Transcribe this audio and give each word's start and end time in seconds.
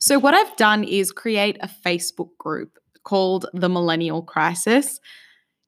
So, 0.00 0.18
what 0.18 0.32
I've 0.32 0.56
done 0.56 0.82
is 0.82 1.12
create 1.12 1.58
a 1.60 1.68
Facebook 1.68 2.30
group 2.38 2.78
called 3.04 3.44
the 3.52 3.68
Millennial 3.68 4.22
Crisis. 4.22 4.98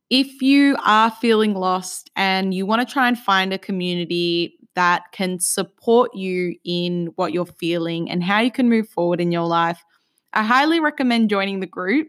If 0.09 0.41
you 0.41 0.77
are 0.85 1.11
feeling 1.11 1.53
lost 1.53 2.11
and 2.17 2.55
you 2.55 2.65
want 2.65 2.87
to 2.87 2.91
try 2.91 3.09
and 3.09 3.19
find 3.19 3.53
a 3.53 3.59
community 3.59 4.57
that 4.75 5.05
can 5.13 5.39
support 5.39 6.15
you 6.15 6.55
in 6.65 7.13
what 7.17 7.35
you're 7.35 7.45
feeling 7.45 8.11
and 8.11 8.25
how 8.25 8.41
you 8.41 8.51
can 8.51 8.71
move 8.71 8.89
forward 8.89 9.21
in 9.21 9.33
your 9.33 9.47
life, 9.47 9.85
I 10.33 10.43
highly 10.43 10.81
recommend 10.81 11.29
joining 11.29 11.61
the 11.61 11.67
group. 11.67 12.09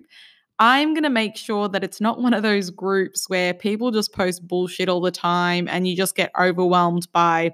I'm 0.59 0.93
going 0.93 1.03
to 1.03 1.09
make 1.09 1.35
sure 1.35 1.67
that 1.67 1.83
it's 1.83 1.99
not 1.99 2.21
one 2.21 2.33
of 2.33 2.41
those 2.41 2.69
groups 2.69 3.29
where 3.29 3.53
people 3.53 3.91
just 3.91 4.13
post 4.13 4.47
bullshit 4.47 4.87
all 4.87 5.01
the 5.01 5.11
time 5.11 5.67
and 5.67 5.85
you 5.85 5.95
just 5.97 6.15
get 6.15 6.31
overwhelmed 6.39 7.05
by 7.11 7.51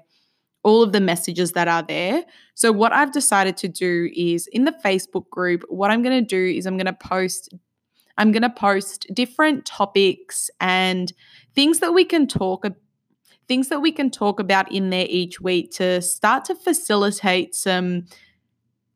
all 0.62 0.82
of 0.82 0.92
the 0.92 1.00
messages 1.00 1.52
that 1.52 1.68
are 1.68 1.82
there. 1.82 2.24
So, 2.54 2.72
what 2.72 2.92
I've 2.92 3.12
decided 3.12 3.56
to 3.58 3.68
do 3.68 4.10
is 4.14 4.46
in 4.48 4.64
the 4.64 4.74
Facebook 4.84 5.28
group, 5.30 5.64
what 5.68 5.90
I'm 5.90 6.02
going 6.02 6.18
to 6.18 6.26
do 6.26 6.56
is 6.56 6.66
I'm 6.66 6.76
going 6.76 6.86
to 6.86 6.92
post. 6.92 7.54
I'm 8.18 8.32
going 8.32 8.42
to 8.42 8.50
post 8.50 9.06
different 9.14 9.64
topics 9.64 10.50
and 10.60 11.10
things 11.54 11.78
that 11.78 11.94
we 11.94 12.04
can 12.04 12.26
talk 12.26 12.66
things 13.48 13.68
that 13.68 13.80
we 13.80 13.90
can 13.90 14.10
talk 14.10 14.38
about 14.38 14.70
in 14.70 14.90
there 14.90 15.06
each 15.08 15.40
week 15.40 15.72
to 15.72 16.00
start 16.00 16.44
to 16.44 16.54
facilitate 16.54 17.52
some 17.52 18.04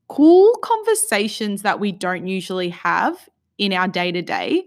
cool 0.07 0.55
conversations 0.63 1.63
that 1.63 1.81
we 1.81 1.91
don't 1.91 2.29
usually 2.29 2.69
have 2.69 3.29
in 3.59 3.73
our 3.73 3.89
day 3.89 4.13
to 4.13 4.23
day. 4.23 4.63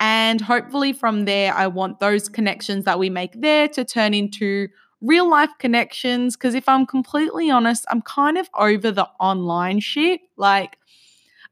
And 0.00 0.40
hopefully, 0.40 0.94
from 0.94 1.26
there, 1.26 1.52
I 1.52 1.66
want 1.66 2.00
those 2.00 2.28
connections 2.28 2.84
that 2.84 2.98
we 2.98 3.10
make 3.10 3.38
there 3.38 3.68
to 3.68 3.84
turn 3.84 4.14
into 4.14 4.68
real 5.00 5.28
life 5.28 5.50
connections. 5.58 6.36
Because 6.36 6.54
if 6.54 6.68
I'm 6.68 6.86
completely 6.86 7.50
honest, 7.50 7.84
I'm 7.90 8.02
kind 8.02 8.38
of 8.38 8.48
over 8.58 8.90
the 8.90 9.08
online 9.20 9.80
shit. 9.80 10.20
Like, 10.36 10.78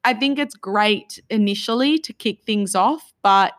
I 0.04 0.14
think 0.14 0.38
it's 0.38 0.54
great 0.54 1.20
initially 1.30 1.98
to 1.98 2.12
kick 2.12 2.44
things 2.44 2.74
off, 2.74 3.12
but 3.22 3.52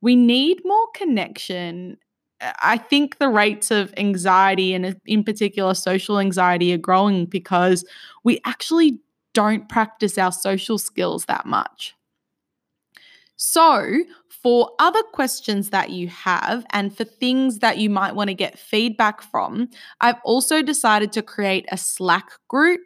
we 0.00 0.16
need 0.16 0.62
more 0.64 0.86
connection 0.94 1.98
I 2.40 2.78
think 2.78 3.18
the 3.18 3.28
rates 3.28 3.70
of 3.70 3.92
anxiety 3.96 4.72
and 4.74 4.86
uh, 4.86 4.94
in 5.06 5.24
particular 5.24 5.74
social 5.74 6.18
anxiety 6.18 6.72
are 6.72 6.78
growing 6.78 7.26
because 7.26 7.84
we 8.22 8.40
actually 8.44 9.00
don't 9.34 9.68
practice 9.68 10.18
our 10.18 10.32
social 10.32 10.78
skills 10.78 11.24
that 11.24 11.46
much. 11.46 11.94
So, 13.38 14.04
for 14.42 14.70
other 14.78 15.02
questions 15.12 15.70
that 15.70 15.90
you 15.90 16.08
have 16.08 16.64
and 16.70 16.96
for 16.96 17.04
things 17.04 17.58
that 17.60 17.78
you 17.78 17.88
might 17.90 18.14
want 18.14 18.28
to 18.28 18.34
get 18.34 18.58
feedback 18.58 19.22
from, 19.22 19.68
I've 20.00 20.20
also 20.24 20.62
decided 20.62 21.12
to 21.12 21.22
create 21.22 21.66
a 21.72 21.76
Slack 21.76 22.30
group 22.48 22.80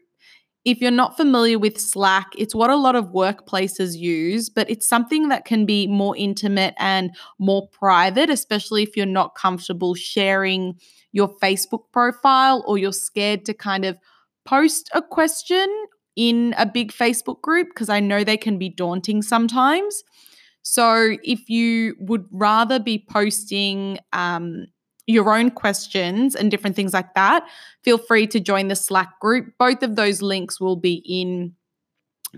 if 0.64 0.80
you're 0.80 0.92
not 0.92 1.16
familiar 1.16 1.58
with 1.58 1.80
Slack, 1.80 2.28
it's 2.38 2.54
what 2.54 2.70
a 2.70 2.76
lot 2.76 2.94
of 2.94 3.06
workplaces 3.06 3.98
use, 3.98 4.48
but 4.48 4.70
it's 4.70 4.86
something 4.86 5.28
that 5.28 5.44
can 5.44 5.66
be 5.66 5.88
more 5.88 6.16
intimate 6.16 6.74
and 6.78 7.10
more 7.38 7.68
private, 7.68 8.30
especially 8.30 8.82
if 8.82 8.96
you're 8.96 9.04
not 9.06 9.34
comfortable 9.34 9.94
sharing 9.94 10.78
your 11.10 11.28
Facebook 11.40 11.82
profile 11.92 12.62
or 12.66 12.78
you're 12.78 12.92
scared 12.92 13.44
to 13.46 13.54
kind 13.54 13.84
of 13.84 13.98
post 14.44 14.88
a 14.94 15.02
question 15.02 15.68
in 16.14 16.54
a 16.56 16.66
big 16.66 16.92
Facebook 16.92 17.40
group 17.42 17.68
because 17.68 17.88
I 17.88 17.98
know 17.98 18.22
they 18.22 18.36
can 18.36 18.56
be 18.56 18.68
daunting 18.68 19.22
sometimes. 19.22 20.04
So 20.62 21.16
if 21.22 21.48
you 21.48 21.96
would 21.98 22.24
rather 22.30 22.78
be 22.78 23.04
posting 23.10 23.98
um, 24.12 24.66
your 25.06 25.34
own 25.34 25.50
questions 25.50 26.34
and 26.34 26.50
different 26.50 26.76
things 26.76 26.92
like 26.92 27.14
that, 27.14 27.44
feel 27.82 27.98
free 27.98 28.26
to 28.28 28.40
join 28.40 28.68
the 28.68 28.76
Slack 28.76 29.18
group. 29.20 29.52
Both 29.58 29.82
of 29.82 29.96
those 29.96 30.22
links 30.22 30.60
will 30.60 30.76
be 30.76 31.02
in 31.06 31.54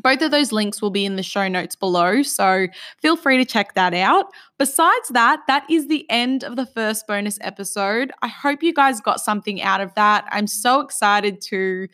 both 0.03 0.23
of 0.23 0.31
those 0.31 0.51
links 0.51 0.83
will 0.83 0.91
be 0.91 1.05
in 1.05 1.17
the 1.17 1.23
show 1.23 1.47
notes 1.47 1.77
below, 1.77 2.23
so 2.23 2.67
feel 3.01 3.17
free 3.17 3.37
to 3.37 3.45
check 3.45 3.75
that 3.75 3.95
out. 3.95 4.27
Besides 4.59 5.09
that, 5.11 5.41
that 5.47 5.65
is 5.71 5.87
the 5.87 6.05
end 6.11 6.43
of 6.43 6.57
the 6.57 6.67
first 6.67 7.07
bonus 7.07 7.39
episode. 7.41 8.11
I 8.23 8.29
hope 8.29 8.63
you 8.63 8.75
guys 8.75 9.01
got 9.01 9.21
something 9.21 9.63
out 9.63 9.81
of 9.81 9.95
that. 9.95 10.25
I'm 10.31 10.49
so 10.49 10.81
excited 10.81 11.41
to 11.43 11.87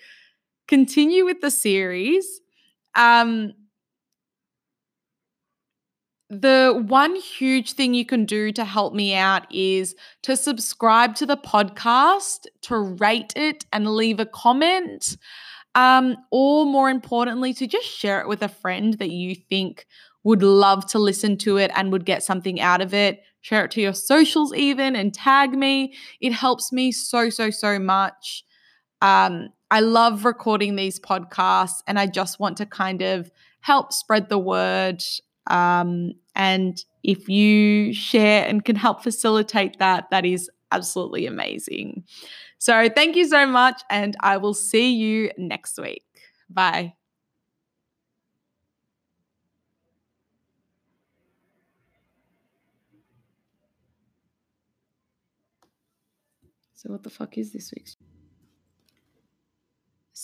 continue 0.66 1.24
with 1.24 1.40
the 1.40 1.50
series. 1.50 2.40
Um, 2.94 3.52
the 6.30 6.84
one 6.86 7.16
huge 7.16 7.72
thing 7.72 7.92
you 7.92 8.06
can 8.06 8.24
do 8.24 8.52
to 8.52 8.64
help 8.64 8.94
me 8.94 9.16
out 9.16 9.52
is 9.52 9.96
to 10.22 10.36
subscribe 10.36 11.16
to 11.16 11.26
the 11.26 11.36
podcast, 11.36 12.46
to 12.62 12.76
rate 12.78 13.32
it 13.34 13.66
and 13.72 13.96
leave 13.96 14.20
a 14.20 14.26
comment. 14.26 15.16
Um, 15.74 16.16
or 16.30 16.64
more 16.64 16.88
importantly, 16.88 17.52
to 17.54 17.66
just 17.66 17.86
share 17.86 18.20
it 18.20 18.28
with 18.28 18.42
a 18.42 18.48
friend 18.48 18.94
that 18.94 19.10
you 19.10 19.34
think 19.34 19.86
would 20.22 20.42
love 20.42 20.86
to 20.90 20.98
listen 20.98 21.36
to 21.38 21.56
it 21.56 21.70
and 21.74 21.90
would 21.90 22.04
get 22.04 22.22
something 22.22 22.60
out 22.60 22.80
of 22.80 22.94
it. 22.94 23.22
Share 23.40 23.64
it 23.64 23.70
to 23.72 23.80
your 23.80 23.94
socials, 23.94 24.54
even 24.54 24.94
and 24.94 25.12
tag 25.12 25.52
me. 25.52 25.94
It 26.20 26.32
helps 26.32 26.72
me 26.72 26.92
so, 26.92 27.30
so, 27.30 27.50
so 27.50 27.78
much. 27.78 28.44
Um, 29.02 29.48
I 29.70 29.80
love 29.80 30.24
recording 30.24 30.76
these 30.76 31.00
podcasts 31.00 31.82
and 31.86 31.98
I 31.98 32.06
just 32.06 32.38
want 32.38 32.56
to 32.58 32.66
kind 32.66 33.02
of 33.02 33.30
help 33.60 33.92
spread 33.92 34.28
the 34.28 34.38
word 34.38 35.02
um, 35.46 36.12
and 36.34 36.84
if 37.02 37.28
you 37.28 37.92
share 37.92 38.46
and 38.46 38.64
can 38.64 38.76
help 38.76 39.02
facilitate 39.02 39.78
that, 39.78 40.10
that 40.10 40.24
is 40.26 40.50
absolutely 40.72 41.26
amazing. 41.26 42.04
So 42.58 42.88
thank 42.88 43.16
you 43.16 43.26
so 43.26 43.46
much, 43.46 43.82
and 43.90 44.16
I 44.20 44.36
will 44.36 44.54
see 44.54 44.92
you 44.94 45.30
next 45.38 45.78
week. 45.78 46.04
Bye. 46.48 46.94
So, 56.74 56.90
what 56.90 57.02
the 57.02 57.10
fuck 57.10 57.36
is 57.36 57.52
this 57.52 57.72
week's? 57.76 57.96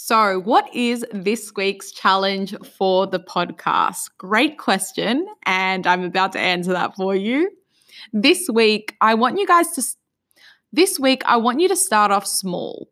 So, 0.08 0.38
what 0.38 0.72
is 0.72 1.04
this 1.12 1.50
week's 1.56 1.90
challenge 1.90 2.54
for 2.64 3.08
the 3.08 3.18
podcast? 3.18 4.08
Great 4.18 4.56
question. 4.56 5.26
And 5.44 5.84
I'm 5.84 6.04
about 6.04 6.30
to 6.34 6.38
answer 6.38 6.72
that 6.74 6.94
for 6.94 7.16
you. 7.16 7.50
This 8.12 8.48
week, 8.48 8.94
I 9.00 9.14
want 9.14 9.40
you 9.40 9.48
guys 9.48 9.72
to, 9.72 9.82
this 10.72 11.00
week, 11.00 11.22
I 11.26 11.38
want 11.38 11.58
you 11.58 11.66
to 11.66 11.74
start 11.74 12.12
off 12.12 12.24
small. 12.24 12.88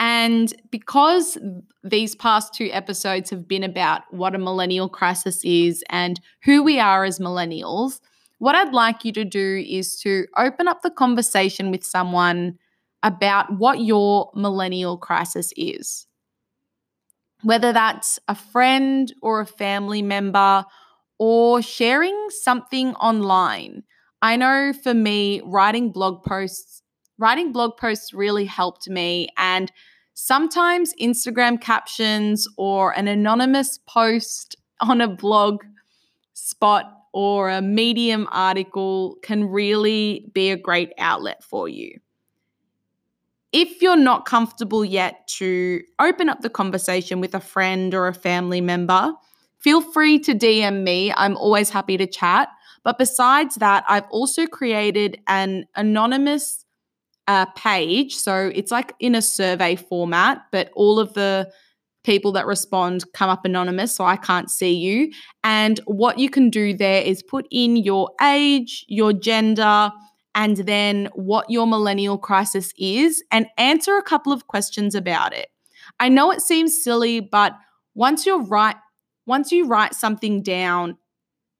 And 0.00 0.54
because 0.70 1.36
these 1.82 2.14
past 2.14 2.54
two 2.54 2.70
episodes 2.72 3.28
have 3.28 3.46
been 3.46 3.62
about 3.62 4.00
what 4.10 4.34
a 4.34 4.38
millennial 4.38 4.88
crisis 4.88 5.44
is 5.44 5.84
and 5.90 6.18
who 6.44 6.62
we 6.62 6.80
are 6.80 7.04
as 7.04 7.18
millennials, 7.18 8.00
what 8.38 8.54
I'd 8.54 8.72
like 8.72 9.04
you 9.04 9.12
to 9.12 9.24
do 9.26 9.62
is 9.68 10.00
to 10.00 10.24
open 10.38 10.66
up 10.66 10.80
the 10.80 10.90
conversation 10.90 11.70
with 11.70 11.84
someone 11.84 12.58
about 13.02 13.52
what 13.52 13.80
your 13.80 14.30
millennial 14.34 14.96
crisis 14.96 15.52
is 15.58 16.06
whether 17.44 17.72
that's 17.72 18.18
a 18.26 18.34
friend 18.34 19.12
or 19.22 19.40
a 19.40 19.46
family 19.46 20.02
member 20.02 20.64
or 21.18 21.62
sharing 21.62 22.28
something 22.30 22.94
online. 22.94 23.84
I 24.20 24.36
know 24.36 24.72
for 24.72 24.94
me, 24.94 25.42
writing 25.44 25.92
blog 25.92 26.24
posts, 26.24 26.82
writing 27.18 27.52
blog 27.52 27.76
posts 27.76 28.14
really 28.14 28.46
helped 28.46 28.88
me. 28.88 29.28
And 29.36 29.70
sometimes 30.14 30.94
Instagram 31.00 31.60
captions 31.60 32.48
or 32.56 32.92
an 32.92 33.06
anonymous 33.06 33.78
post 33.86 34.56
on 34.80 35.00
a 35.00 35.08
blog 35.08 35.62
spot 36.32 36.90
or 37.12 37.48
a 37.48 37.62
medium 37.62 38.26
article 38.32 39.16
can 39.22 39.44
really 39.44 40.30
be 40.34 40.50
a 40.50 40.56
great 40.56 40.92
outlet 40.98 41.44
for 41.44 41.68
you 41.68 42.00
if 43.54 43.80
you're 43.80 43.96
not 43.96 44.26
comfortable 44.26 44.84
yet 44.84 45.28
to 45.28 45.80
open 46.00 46.28
up 46.28 46.40
the 46.40 46.50
conversation 46.50 47.20
with 47.20 47.36
a 47.36 47.40
friend 47.40 47.94
or 47.94 48.08
a 48.08 48.12
family 48.12 48.60
member, 48.60 49.12
feel 49.60 49.80
free 49.80 50.18
to 50.18 50.34
DM 50.34 50.82
me. 50.82 51.12
I'm 51.16 51.36
always 51.36 51.70
happy 51.70 51.96
to 51.96 52.06
chat. 52.06 52.48
But 52.82 52.98
besides 52.98 53.54
that, 53.56 53.84
I've 53.88 54.08
also 54.10 54.46
created 54.48 55.20
an 55.28 55.66
anonymous 55.76 56.64
uh, 57.28 57.46
page. 57.56 58.16
So 58.16 58.50
it's 58.52 58.72
like 58.72 58.92
in 58.98 59.14
a 59.14 59.22
survey 59.22 59.76
format, 59.76 60.42
but 60.50 60.70
all 60.74 60.98
of 60.98 61.14
the 61.14 61.48
people 62.02 62.32
that 62.32 62.46
respond 62.46 63.04
come 63.12 63.30
up 63.30 63.44
anonymous, 63.44 63.94
so 63.94 64.04
I 64.04 64.16
can't 64.16 64.50
see 64.50 64.74
you. 64.74 65.12
And 65.44 65.78
what 65.86 66.18
you 66.18 66.28
can 66.28 66.50
do 66.50 66.76
there 66.76 67.02
is 67.02 67.22
put 67.22 67.46
in 67.52 67.76
your 67.76 68.10
age, 68.20 68.84
your 68.88 69.12
gender, 69.12 69.92
and 70.34 70.56
then 70.58 71.08
what 71.14 71.48
your 71.48 71.66
millennial 71.66 72.18
crisis 72.18 72.72
is 72.78 73.22
and 73.30 73.46
answer 73.56 73.96
a 73.96 74.02
couple 74.02 74.32
of 74.32 74.46
questions 74.46 74.94
about 74.94 75.32
it. 75.32 75.48
I 76.00 76.08
know 76.08 76.30
it 76.30 76.40
seems 76.40 76.82
silly, 76.82 77.20
but 77.20 77.54
once 77.94 78.26
you're 78.26 78.42
right, 78.42 78.76
once 79.26 79.52
you 79.52 79.66
write 79.66 79.94
something 79.94 80.42
down, 80.42 80.96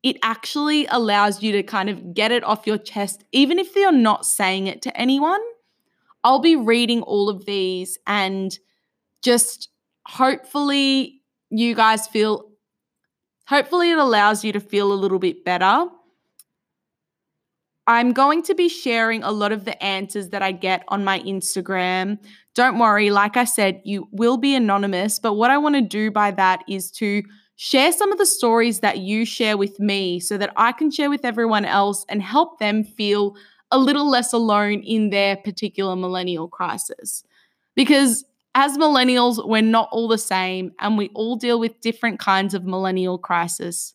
it 0.03 0.17
actually 0.23 0.87
allows 0.87 1.43
you 1.43 1.53
to 1.53 1.63
kind 1.63 1.89
of 1.89 2.15
get 2.15 2.31
it 2.31 2.45
off 2.45 2.67
your 2.67 2.79
chest, 2.79 3.25
even 3.33 3.59
if 3.59 3.75
you're 3.75 3.93
not 3.93 4.27
saying 4.27 4.67
it 4.67 4.83
to 4.83 5.01
anyone. 5.01 5.41
I'll 6.23 6.41
be 6.41 6.57
reading 6.57 7.03
all 7.03 7.29
of 7.29 7.45
these 7.45 7.99
and 8.07 8.59
just 9.23 9.69
hopefully 10.07 11.23
you 11.51 11.75
guys 11.75 12.07
feel, 12.07 12.51
hopefully, 13.47 13.91
it 13.91 13.99
allows 13.99 14.45
you 14.45 14.53
to 14.53 14.61
feel 14.61 14.93
a 14.93 14.95
little 14.95 15.19
bit 15.19 15.45
better. 15.45 15.87
I'm 17.87 18.13
going 18.13 18.43
to 18.45 18.55
be 18.55 18.69
sharing 18.69 19.23
a 19.23 19.31
lot 19.31 19.53
of 19.53 19.65
the 19.65 19.83
answers 19.83 20.31
that 20.31 20.43
I 20.43 20.53
get 20.53 20.85
on 20.89 21.05
my 21.05 21.21
Instagram. 21.21 22.19
Don't 22.55 22.79
worry, 22.79 23.11
like 23.11 23.37
I 23.37 23.45
said, 23.45 23.83
you 23.85 24.09
will 24.11 24.39
be 24.39 24.55
anonymous. 24.55 25.19
But 25.19 25.35
what 25.35 25.51
I 25.51 25.59
want 25.59 25.75
to 25.75 25.83
do 25.83 26.11
by 26.11 26.31
that 26.33 26.65
is 26.67 26.91
to 26.93 27.23
share 27.57 27.93
some 27.93 28.11
of 28.11 28.19
the 28.19 28.27
stories 28.27 28.81
that 28.81 28.99
you 28.99 29.25
share 29.25 29.57
with 29.57 29.79
me 29.79 30.19
so 30.19 30.39
that 30.39 30.53
I 30.57 30.73
can 30.73 30.91
share 30.91 31.11
with 31.11 31.25
everyone 31.25 31.65
else 31.65 32.05
and 32.09 32.23
help 32.23 32.59
them 32.59 32.85
feel 32.85 33.37
a 33.71 33.79
little 33.79 34.09
less 34.09 34.33
alone 34.33 34.81
in 34.81 35.11
their 35.11 35.37
particular 35.37 35.95
millennial 35.95 36.49
crisis. 36.49 37.23
Because 37.75 38.25
as 38.55 38.79
millennials, 38.79 39.47
we're 39.47 39.63
not 39.63 39.89
all 39.93 40.09
the 40.09 40.19
same 40.19 40.73
and 40.79 40.97
we 40.97 41.11
all 41.15 41.37
deal 41.37 41.59
with 41.59 41.81
different 41.81 42.19
kinds 42.19 42.55
of 42.55 42.65
millennial 42.65 43.19
crisis. 43.19 43.95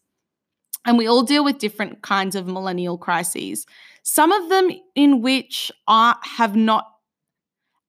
And 0.86 0.98
we 0.98 1.08
all 1.08 1.24
deal 1.24 1.44
with 1.44 1.60
different 1.60 2.02
kinds 2.02 2.36
of 2.36 2.48
millennial 2.48 2.98
crises. 2.98 3.66
Some 4.04 4.32
of 4.32 4.50
them 4.50 4.72
in 4.96 5.22
which 5.22 5.72
I 5.88 6.16
have 6.24 6.56
not, 6.56 6.88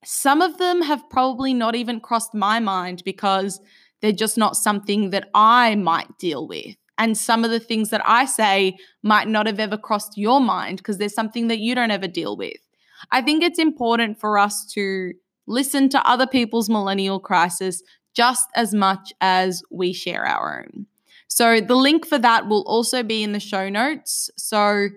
some 0.05 0.43
of 0.43 0.59
them 0.59 0.83
have 0.83 1.09
probably 1.09 1.55
not 1.55 1.75
even 1.75 2.01
crossed 2.01 2.35
my 2.35 2.59
mind 2.59 3.03
because 3.05 3.61
they're 4.01 4.13
just 4.13 4.37
not 4.37 4.57
something 4.57 5.11
that 5.11 5.31
I 5.35 5.77
might 5.77 6.19
deal 6.19 6.49
with. 6.49 6.77
And 6.99 7.17
some 7.17 7.45
of 7.45 7.51
the 7.51 7.61
things 7.61 7.91
that 7.91 8.03
I 8.05 8.27
say 8.27 8.77
might 9.03 9.29
not 9.29 9.47
have 9.47 9.59
ever 9.59 9.79
crossed 9.79 10.19
your 10.19 10.41
mind 10.41 10.79
because 10.79 10.99
there's 10.99 11.15
something 11.15 11.49
that 11.49 11.59
you 11.59 11.75
don't 11.75 11.91
ever 11.91 12.09
deal 12.09 12.37
with. 12.37 12.59
I 13.11 13.23
think 13.23 13.43
it's 13.43 13.59
important 13.59 14.21
for 14.21 14.37
us 14.39 14.67
to 14.73 15.13
listen 15.47 15.89
to 15.91 16.09
other 16.09 16.27
people's 16.27 16.69
millennial 16.69 17.19
crisis 17.19 17.83
just 18.15 18.49
as 18.55 18.75
much 18.75 19.13
as 19.21 19.63
we 19.71 19.93
share 19.93 20.27
our 20.27 20.61
own. 20.61 20.87
So 21.31 21.61
the 21.61 21.77
link 21.77 22.06
for 22.06 22.19
that 22.19 22.49
will 22.49 22.62
also 22.62 23.03
be 23.03 23.23
in 23.23 23.32
the 23.32 23.41
show 23.41 23.69
notes. 23.69 24.31
So 24.37 24.88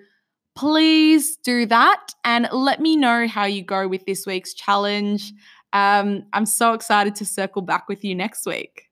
please 0.55 1.37
do 1.37 1.65
that 1.67 2.13
and 2.25 2.49
let 2.51 2.81
me 2.81 2.97
know 2.97 3.27
how 3.27 3.45
you 3.45 3.63
go 3.63 3.87
with 3.87 4.05
this 4.05 4.25
week's 4.25 4.53
challenge. 4.53 5.31
Um, 5.71 6.23
I'm 6.33 6.45
so 6.45 6.73
excited 6.73 7.15
to 7.15 7.25
circle 7.25 7.61
back 7.61 7.87
with 7.87 8.03
you 8.03 8.15
next 8.15 8.45
week. 8.45 8.89